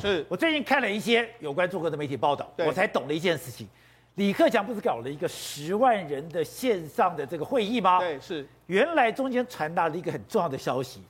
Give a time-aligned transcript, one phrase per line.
[0.00, 3.68] 是我最近看了一些有关中国的媒体报道，我才懂了一件事情。
[4.16, 8.00] 李克强不是搞了一个十万人的线上的这个会议吗？
[8.00, 11.00] 对，是原来中间传达了一个很重要的消息，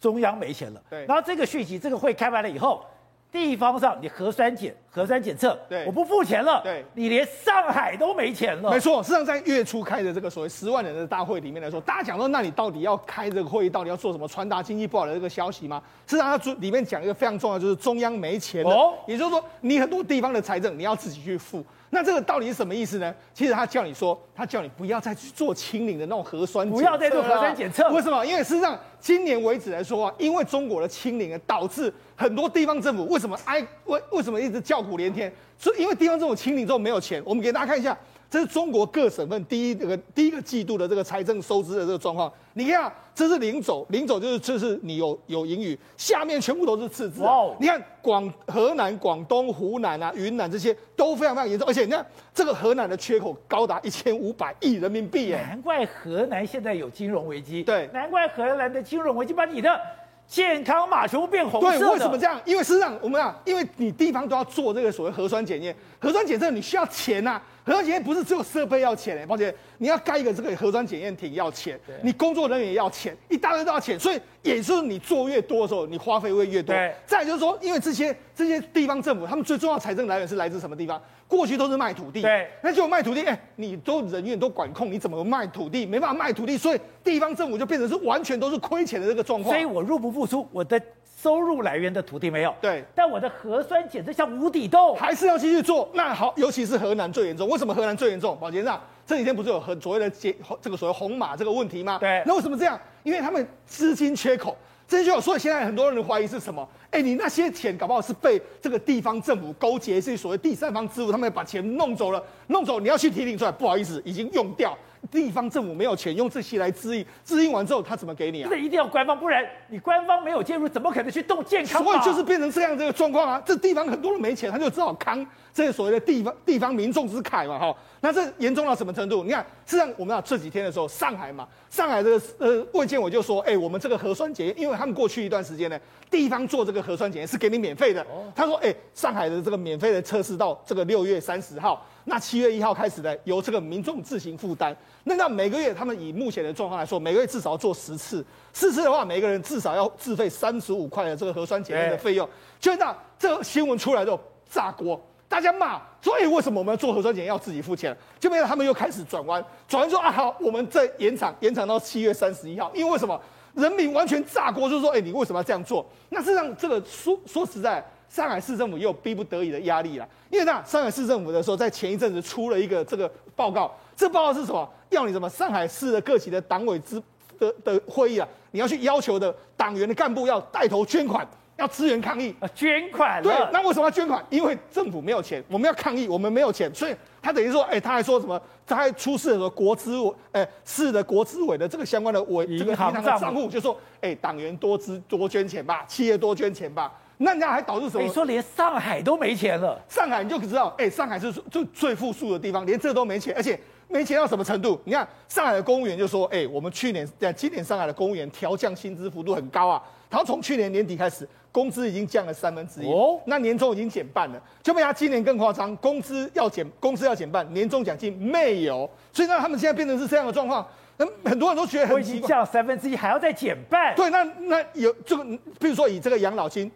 [0.00, 0.82] 中央没钱了。
[0.88, 2.86] 对然后这个讯息，这个会开完了以后，
[3.30, 6.60] 地方上你核酸检、核酸检测，对我不付钱了。
[6.62, 8.70] 对你连上海都没钱了。
[8.70, 9.02] 没错。
[9.02, 14.28] 事实上，在月初开的这个所谓十万人的大会里面来说，大家讲说，那你到底要开这个会议，到底要做什么？
[14.28, 15.82] 传达经济不好的这个消息吗？
[16.06, 18.70] 事实上，它里面讲一个非常重要，就是中央没钱了。
[18.70, 21.64] 哦也就是说，你很多地方的财政你要自己去付。
[21.90, 23.14] 那这个到底是什么意思呢？
[23.32, 28.24] 其实他叫你说，他叫你不要再去做清零的那种核酸检测，不要再做核酸检测为什么？
[28.26, 35.32] 因为事实上，今年为止来说啊，因为中国的清零啊，导致很多地方政府为什么挨为为什么一直叫苦连天？
[35.58, 37.96] 所以因为地方政府清零之后没有钱，我们给大家看一下。
[38.30, 42.32] 这是中国各省份第一这个第一个季度的这个财政收支的这个状况。
[42.54, 47.22] 你看，这是零走，零走就是就是你有有盈余，下面全部都是赤字。
[47.22, 55.36] 哇哦你看广河南、广东、湖南啊、云南这些都非常非常严重，而且你看这个河南的缺口高达一千五百亿人民币耶。
[55.48, 57.62] 难怪河南现在有金融危机。
[57.62, 59.80] 对难怪河南的金融危机把你的
[60.26, 62.40] 健康码全部变红色为什么这样？
[62.44, 67.42] 因为事实上我们啊，因为你地方都要做这个所谓核酸检验，核酸检测你需要钱呐、啊。
[67.66, 76.74] 核酸检验不是只有设备要钱哎、欸，抱歉，你要盖一个这个核酸检验亭要钱，你工作人员也要钱，一大堆都要钱，所以也就是你做越多的时候，你花费会越多。
[76.74, 81.00] 对再就是说，因为这些这些地方政府，他们最重要的财政来源是来自什么地方？
[81.26, 85.86] 过去都是卖土地，对，那就卖土地，哎、欸，你都人员都管控，你怎么卖土地？
[85.86, 89.54] 没办法卖土地，所以地方政府就变成是完全都是亏钱的这个状况。
[89.54, 90.80] 所以我入不敷出，我的
[91.16, 92.54] 收入来源的土地没有。
[92.60, 95.88] 对，但我的核酸检测像无底洞，还是要继续做。
[95.94, 97.48] 那好，尤其是河南最严重。
[97.48, 98.36] 为什么河南最严重？
[98.38, 101.98] 宝杰长，这几天不是有很所谓的解这个所谓红码这个问题吗？
[101.98, 102.22] 对。
[102.26, 102.78] 那为什么这样？
[103.02, 106.68] 因为他们资金缺口，资金缺口，所以现在很多人怀疑是什么？
[106.94, 114.78] 哎，你那些钱搞不好是被这个地方政府勾结，是所谓第三方支付，他们把钱弄走了，弄走你要去提领出来，不好意思，已经用掉。
[115.10, 118.48] 地方政府没有钱，用这些来支应，支应完之后他怎么给你啊？
[118.50, 121.92] 这一定要官方，不然你官方没有介入，怎么可能去动健康码？
[121.92, 123.42] 所以就是变成这样这个状况啊！
[123.44, 127.76] 这地方很多人没钱，他就只好扛这个所谓的地方地方民众之慨嘛，哈。
[128.00, 129.24] 那这严重到什么程度？
[129.24, 135.78] 你看，实际上我们啊这几天的时候，上海嘛，上海这个呃卫健委就说，哎，我们这个核酸检验，因为他们过去一段时间呢，
[136.10, 138.06] 地方做这个核酸检验是给你免费的。
[138.34, 141.84] 他说，哎，上海的这个免费的测试到这个六月三十号。
[142.06, 144.76] 那七月一号开始呢，由这个民众自行负担。
[145.04, 152.28] 那那每个月，他们以目前的状况来说，每个月至少要做十次，十次的话，每个人至少要自费三十五块的这个核酸检验的费用。
[152.60, 154.20] 就那这个新闻出来之后
[154.50, 163.18] 炸锅，大家骂说：“哎，为什么我们要做核酸检验要自己付钱？”就没有他们又开始转弯，转弯说：“啊，好，我们再延长，延长到七月三十一号。”因为为什么
[163.54, 167.82] 人民完全炸锅，就是说：“哎，你为什么要这样做？”那事实上，这个说说实在。
[168.14, 174.70] 上海市政府也有逼不得已的压力啦，因为那上海市政府的时候，在前一阵子出了一个这个报告，这报告是什么？
[174.90, 175.28] 要你什么？
[175.28, 177.02] 上海市的各级的党委之
[177.40, 181.26] 的的会议啊，你要去要求的党员的干部要带头捐款，
[181.56, 183.20] 要支援抗疫啊，捐款。
[183.20, 184.24] 对，那为什么要捐款？
[184.30, 188.40] 因为政府没有钱，我们要抗议，我们没有钱，所以他等于说，哎、欸，他还说什么？
[188.64, 196.92] 他还出示了说国资委，哎、欸，市的国资委的这个相关的委这个银行的账户，就说，哎、欸，党员多支多捐钱吧，企业多捐钱吧。
[197.18, 198.04] 那人家还导致什么？
[198.04, 203.58] 你说连上海都没钱了，上海你就知道，哎、欸，上海是最最富庶的地方，连这都没钱，而且
[203.88, 204.80] 没钱到什么程度？
[204.84, 209.80] 你看上海的公务员就说，哎、欸，我们去年在今年上海的公务员调降薪资幅度很高啊，
[210.10, 225.24] 然后从去年年底开始，工资已经降了三分之一，哦，那年终已经减半了，就被他今年更夸张，工资要减，工资要减半，年终奖金没有，所以让他们现在变成是这样的状况，那很多人都觉得很奇怪，已经降三分之一，还要再减半，对，那那有这个，
[225.60, 226.68] 比如说以这个养老金。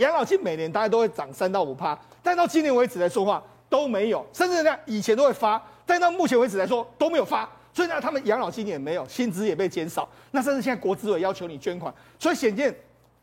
[0.00, 12.74] 养老金每年大概都会涨三到五趴，但到今年为止来说话都没有，甚至呢以前都会发，但到目前为止来说都没有发，所以呢他们养老金也没有，薪资也被减少，那甚至现在国资委要求你捐款，所以显见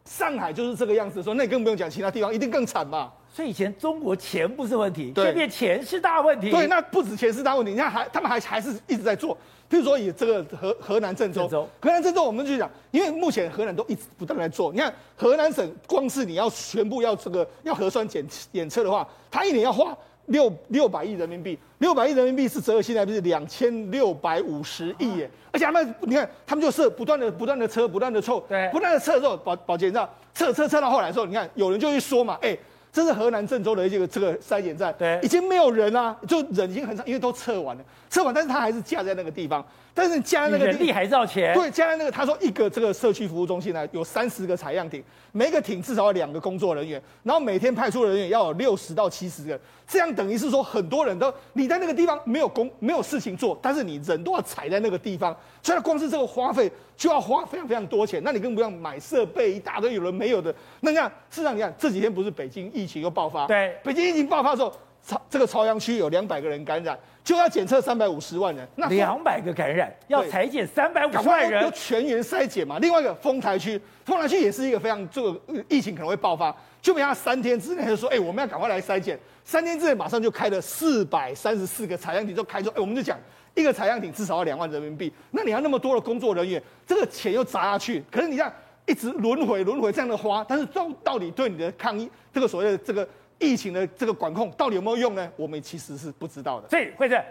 [0.05, 3.11] 上海就是这个样子的时候，那你更不用讲其他地方一定更惨嘛。
[3.33, 6.49] 所以以前中国钱不是问题，对，这边钱是大问题。
[6.49, 9.37] 对，那不止钱是大问题，你看还他们还还是一直在做。
[9.69, 14.71] 譬如说以这个河河南郑州，州，河南郑州，我们就讲，因为目前河南都一直不断在做。
[14.71, 19.95] 你看河南省，光是你要全部要这个要核酸检检测的话，它一年要花
[20.27, 25.25] 六六百亿人民币，六百亿人民币是折合现在不是两千六百五十亿耶。
[25.25, 32.57] 啊、而且他们你看，他们就是不断的不断的测，不断的凑，对，不断的测之后，保保检站测测测到后来的时候，你看有人就会说嘛，哎。
[32.97, 39.63] 这是河南郑州的这个这个筛检站，对，已经没有人啦、啊，就人已经很少，因为都测完了，测完，但是他还是架在那个地方。
[39.97, 41.55] 但是加那个人力还是要钱。
[41.55, 60.53] 对，加在那个他说一个这个社区服务中心呢，有三十个采样艇，每个艇至少要两个工作人员，然后每天派出人员要有六十到七十个，这样等于是说很多人都你在那个地方没有工没有事情做，但是你人都要踩在那个地方，所以光是这个花费就要花非常非常多钱，那你更不用买设备一大堆有人没有的。
[60.81, 64.71] 那你看，事实上你看这几天不是北京疫情又爆发，对，北京疫情爆发的时候。
[65.07, 68.67] 朝这个朝阳区有两百个人感染，就要检测三百五十万人。
[68.75, 72.77] 那两百个感染要采检三百五十万人，要全员筛检嘛。
[72.79, 75.39] 另外一个丰台区，丰台区也是一个非常这个
[75.69, 83.17] 疫情可能会爆发，就比方三天之内就说，哎，我们要赶快来筛检，三天之内马上就开了四百三十四个采样体，就开出，哎，我们就讲
[83.55, 88.53] 一个采样体至少要两万人民币，那你要那么多的工作人员，这个钱又砸下去，可是你看
[88.85, 93.07] 一直轮回轮回这样的花，但是到到底对你的抗疫这个所谓的这个。
[93.39, 95.31] 疫情的这个管控到底有没有用呢？
[95.35, 96.67] 我们其实是不知道的。
[96.69, 97.21] 所以惠政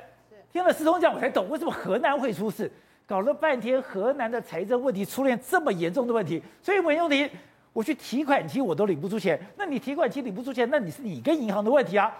[0.52, 2.70] 听了思通讲，我才懂为什么河南会出事。
[3.06, 6.42] 搞了半天，河南的财政问题出现这么严重的问题。
[6.62, 7.28] 所以文永廷，
[7.72, 12.12] 我去提款机我都领不出钱，那你提款机领不出钱，那你是你跟银行的问题啊。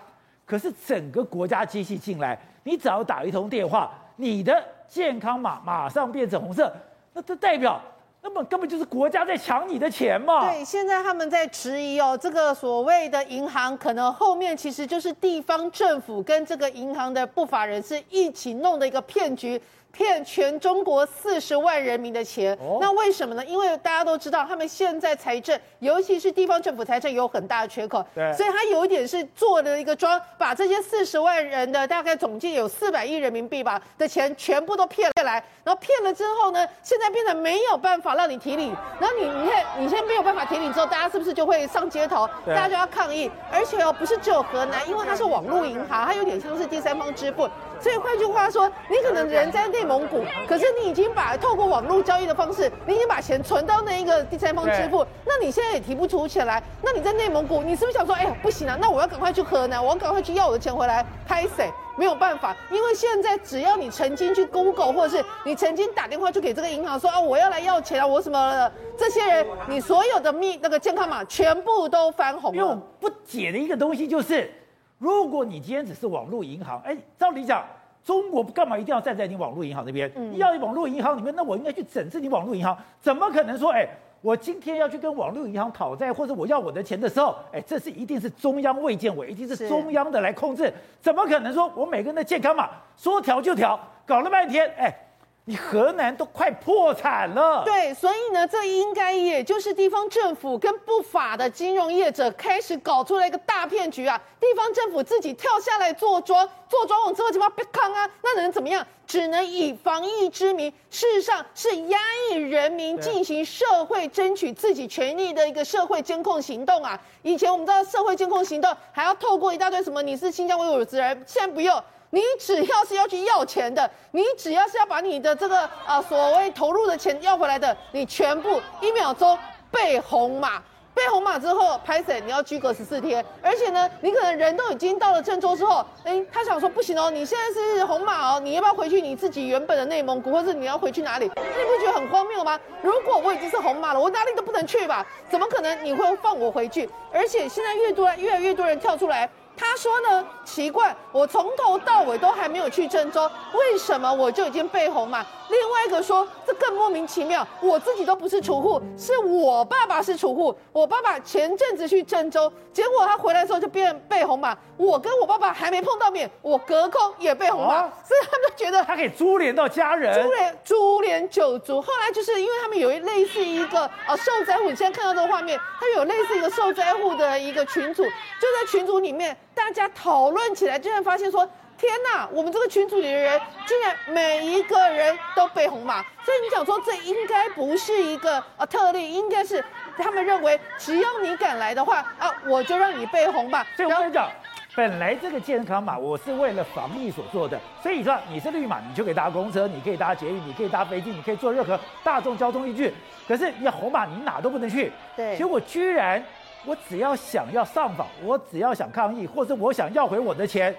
[0.45, 6.73] 可是整个国家机器进来，你只要打一通电话，你的健康码马上变成红色，
[7.13, 7.81] 那这代表。
[8.27, 10.51] 根本根本就是国家在抢你的钱嘛！
[10.51, 19.63] 对，现在他们在质疑哦，这个所谓的银行可能后面其实就是地方政府跟这个银行的不法人士一起弄的一个骗局。
[19.97, 23.43] 骗全中国四十万人民的钱，哦、那为什么呢？
[23.47, 42.29] 因为大家都知道，他们现在财政，尤其是地方政府财政有很大的缺口，对，所以他有一点是做了一个庄，把这些四十万人的大概总计有四百亿人民币吧的钱全部都骗下来，然后骗了之后呢，现在变得没有办法让你提领，然后你你看你现在没有办法提领之后，大家是不是就会上街头？
[42.45, 47.49] 大家就要抗议，而且哦，不是只有河南，因为它是网络银行，它有点像是第三方支付。
[47.81, 56.63] 所以换句话说，你可能人在内蒙古，可是你已经把透过网络交易的方式，你已经把钱存到那一个第三方支付，那你现在也提不出钱来。
[56.83, 61.05] 那你在内蒙古，你是不是想说，哎呀，不行啊，那我要赶快去河南，我要赶快去要我的钱回来？
[61.27, 61.71] 拍谁？
[61.99, 72.57] 没有办法，因为现在只要你曾经去 Google，或者是你曾经打电话去给这个银行说啊，我要来要钱啊，我什么的，这些人，你所有的密那个健康码全部都翻红了。
[72.57, 74.51] 因为我不解的一个东西就是。
[74.99, 77.65] 如果你今天只是网络银行，哎，照理讲，
[78.03, 80.11] 中国干嘛一定要站在你网络银行那边？
[80.17, 82.77] 嗯，要网络银行里面，那我应该去整治你网络银行。
[83.01, 83.87] 怎么可能说，哎，
[84.23, 90.73] 我今天要去跟网络银行讨债，或者我要我的钱的时候，哎，这是一定是中央卫健委，一定是中央的来控制。
[91.01, 93.79] 怎么可能说我每个人的健康码说调就调？
[94.07, 95.03] 搞了半天，哎。
[95.49, 104.21] 你河南都快破产了，对，所以呢，这应该也就是地方政府跟不法的金融业者开始搞出了一个大骗局啊！
[104.41, 108.85] 地方政府自己跳下来坐庄，坐庄网之后就把别康啊，那能怎么样？
[109.07, 111.99] 只能以防疫之名，事实上是压
[112.29, 117.01] 抑人民进行社会争取自己权利的一个社会监控行动啊！
[117.23, 121.81] 以前我们知道社会监控行动还要透过一大堆什么，你是新疆维吾尔族人，现在不用。
[122.17, 129.39] 你只要是要去要钱的，你只要是要把你的这个啊、所谓投入的钱要回来的，你全部一秒钟
[129.71, 130.63] 被红马，
[130.95, 141.27] 被红马之后，拍谢你要居隔十四天，而且呢，你可能人都已经到了郑州之后，哎，他想说不行哦，你现在是红马哦，你要不要回去你自己原本的内蒙古，或者你要回去哪里？
[141.27, 142.59] 你不觉得很荒谬吗？
[142.81, 145.05] 如果我已经是红马了，我哪里都不能去吧？
[145.31, 146.89] 怎么可能你会放我回去？
[147.13, 149.29] 而且现在越多越来越多人跳出来。
[149.57, 155.25] 他说呢，奇怪，我从头到尾都还没有去郑州，为什么我就已经被红码？
[155.49, 171.81] 另外一个说，这更莫名其妙，我自己都不是储户，是我爸爸是储户，我爸爸前阵子去郑州，结果他回来的时候就变被红码，我跟我爸爸还没碰到面，我隔空也被红码，哦、所以他们就觉得他可以株连到家人，株连株连九族。
[171.81, 179.37] 后来就是因为他们有一类似一个呃受灾户，你现在看到这个画面，他有类似一个受灾户的一个群组，就在群组里面。
[179.55, 181.49] 大家讨论起来，竟然发现说
[181.79, 189.65] ：“天哪，我们这个群组里的人，竟然每一个人都被红码。”所以你想说，这应该不是一个呃特例，应该是
[189.97, 193.65] 他们认为，只要你敢来的话啊，我就让你被红码。
[193.77, 194.31] 所以我跟你讲，
[194.77, 202.93] 本来这个健康码我是为了防疫所做的，所以你说你是绿码，你就可以搭公车，你可以搭捷运，你可以搭飞机，你可以坐任何大众交通工具。
[203.27, 204.93] 可是你要红码，你哪都不能去。
[205.17, 206.23] 对，结果居然。
[206.67, 210.75] 我只要想要上访，我只要想抗议，或者我想要回我的钱，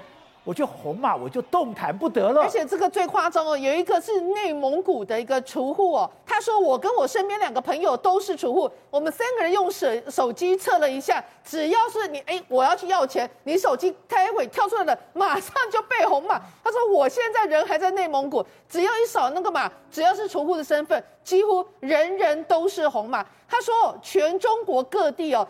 [0.48, 2.42] 我就红码，我就动弹不得了。
[2.44, 16.42] 而且这个最夸张哦，有一个是内蒙古的一个储户哦，他说我跟我身边两个朋友都是储户，我们三个人用手手机测了一下，只要是你哎，我要去要钱，你手机开会跳出来了，马上就被红码。
[16.64, 23.26] 他说我现在人还在内蒙古，只要一扫那个码，只要是储户的身份，几乎人人都是红码。
[23.50, 25.46] 他说全中国各地哦。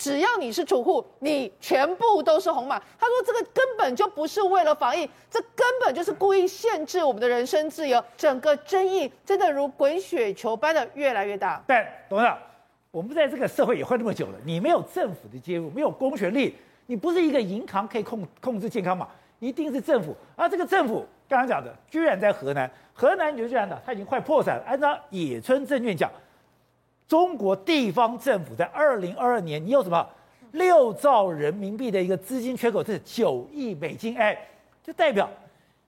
[0.00, 2.78] 只要你是储户，你全部都是红码。
[2.98, 8.02] 他说这个根本就不是为了防疫，这根本就是故意限制我们的人身自由。
[8.16, 11.62] 整个争议真的如滚雪球般的越来越大。
[11.66, 12.38] 但董事长，
[12.90, 19.06] 我们在这个社会也混那么久了，你没有政府的介入，没有公权力，你不是一个银行可以控控制健康码，
[19.38, 20.16] 一定是政府。
[20.34, 24.64] 而这个政府刚刚讲的，居然在河南，河南你就这样的，他已经快破产了。
[24.64, 26.10] 按照野村证券讲。
[27.10, 30.08] 中国地方政府在二零二二年，你有什么
[30.52, 34.38] 六兆人民币的一个资金缺口，这是九亿美金，哎，
[34.80, 35.28] 就代表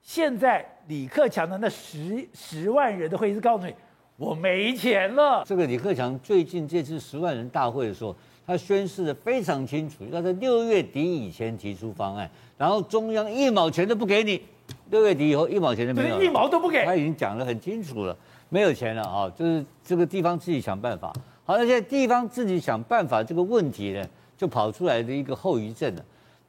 [0.01, 3.73] 现在李克强的那十十万人的会议是告诉你，
[4.17, 5.45] 我没钱了。
[5.45, 8.13] 这个李克强最近这次十万人大会的时候，
[8.45, 14.41] 他宣示的非常清楚，要在六月底以前提出方案，然后中央一毛钱都不给你，
[14.89, 18.13] 六月底以后一毛钱都没有，一毛都不给，他已经讲得很清楚了。
[18.49, 21.11] 没有钱了啊，就是这个地方自己想办法。
[21.45, 24.07] 好，那现在地方自己想办法这个问题呢，
[24.37, 26.05] 就跑出来的一个后遗症了。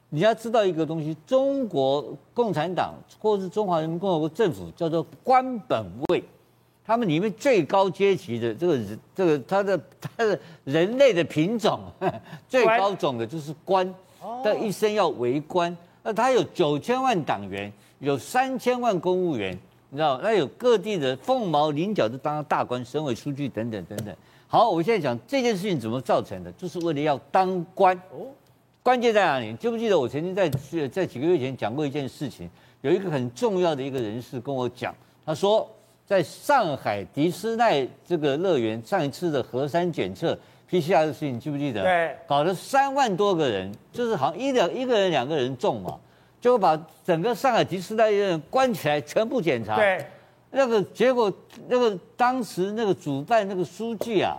[0.09, 6.23] 你要知道一个东西，中国共产党或是中华人民共和国政府叫做官本位，
[6.85, 11.81] 他们里面最高阶级的这个人这个他的他的人类的品种
[12.47, 13.93] 最高种的就是官，
[14.43, 15.75] 他一生要为官。
[16.03, 19.57] 那他有九千万党员，有三千万公务员。
[19.95, 24.13] 你知道，那有各地的凤毛麟角的当大官、省委书记等等等等。
[24.45, 27.95] 好，我现在讲这件事情怎么造成的，就是为了要当官。
[28.11, 28.27] 哦，
[28.83, 29.53] 关键在哪里？
[29.53, 30.49] 记不记得我曾经在
[30.89, 32.49] 在几个月前讲过一件事情？
[32.81, 34.93] 有一个很重要的一个人士跟我讲，
[35.25, 35.65] 他说，
[36.05, 40.37] 在上海迪斯奈这个乐园上一次的核酸检测
[40.69, 41.81] PCR 的事情，记不记得？
[41.83, 45.97] 对，搞了三万多个人，就是好像一两一个人、两个人中嘛。
[46.41, 49.75] 就把整个上海迪士尼医院关起来，全部检查。
[49.75, 50.05] 对，
[50.51, 51.31] 那个结果，
[51.67, 54.37] 那个当时那个主办那个书记啊，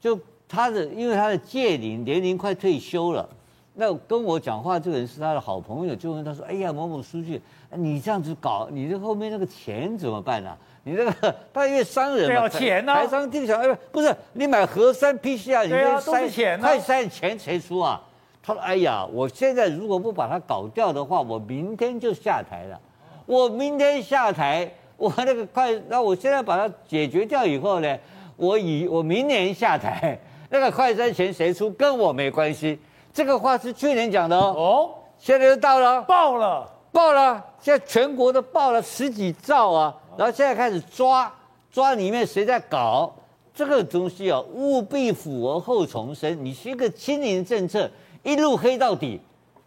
[0.00, 3.28] 就他的，因为他的届龄年龄快退休了，
[3.74, 7.40] 那跟我讲话这个人是他的好朋友，就问他说：“哎呀，某某书记，
[7.70, 10.56] 你这样子搞，你这后面那个钱怎么办呢、啊？
[10.84, 18.02] 你这个他因为商人嘛，要钱呢、啊，台商定小哎，不是你买核酸 PCR，你这塞钱，快塞钱谁出啊？”
[18.48, 22.80] 他说：“哎呀，我现在如果不把它搞掉的话，我明天就下台了。
[23.26, 27.98] 我明天下台，我那个快，那我现在把它解决掉以后呢，
[28.36, 32.78] 我以我明年下台， 那个快餐钱谁出，跟我没关系。
[33.12, 34.54] 这个话是去年讲的哦。
[34.56, 41.30] 哦，现在就到了，爆了，爆了，现在全国都爆了十几兆啊，然后现在开始抓，
[41.70, 43.14] 抓里面谁在搞
[43.54, 44.40] 这个东西啊？
[44.54, 46.42] 务必腐而后重生。
[46.42, 47.86] 你是一个清零政策。”
[48.28, 49.18] 一路黑到底，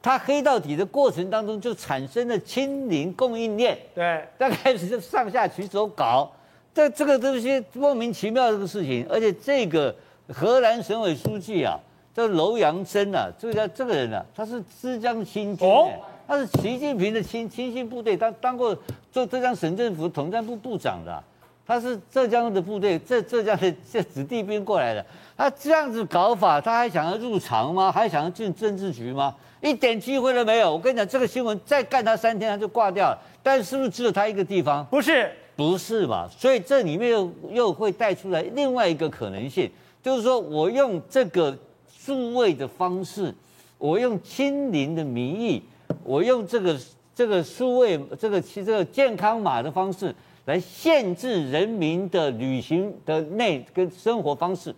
[0.03, 6.32] 它黑到底的过程当中就产生了清零供应链，对，他开始就上下其手搞，
[6.72, 9.96] 这这个东西莫名其妙这个事情，而且这个
[10.27, 11.75] 河南省委书记啊，
[12.13, 15.89] 叫楼阳生啊，这个叫这个人啊，他是浙江新军，哦，
[16.27, 18.77] 他是习近平的亲亲信部队，当当过
[19.12, 21.24] 做浙江省政府统战部部长的，
[21.72, 25.06] 他是浙江的部队，浙浙江的这子弟兵过来的。
[25.38, 27.90] 他这样子搞法，他还想要入常吗？
[27.90, 29.34] 还想要进政治局吗？
[29.62, 30.70] 一点机会都没有。
[30.70, 33.18] 我跟你讲，这个新闻再干他三天，他就挂掉了。
[33.42, 34.86] 但是是不是只有他一个地方？
[34.88, 36.30] 不是，不是吧？
[36.38, 39.72] 所以这里面又又会带出来另外一个可能性，
[40.04, 41.58] 就是说我用这个
[41.90, 43.34] 数位的方式，
[43.78, 45.63] 我用清零的名义，
[46.04, 46.78] 我用这个
[47.16, 50.13] 这个数位这个其这个健康码的方式
[50.46, 54.76] 来限制人民的旅行的内跟生活方式。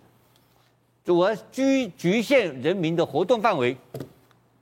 [1.06, 3.76] 我要局局限人民的活动范围，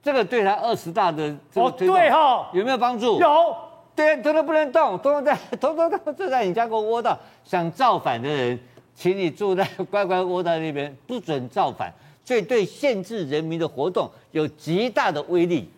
[0.01, 1.97] 这个对他二十大的这个推动
[2.53, 3.19] 有没有帮助？
[3.19, 3.55] 有，
[3.95, 7.17] 对，通通不能动，通通在，通通都坐 在你家给我窝到。
[7.45, 8.59] 想造反的人，
[8.93, 11.93] 请你住在乖乖窝在那边，不准造反。
[12.25, 15.69] 所以对限制人民的活动有极大的威力。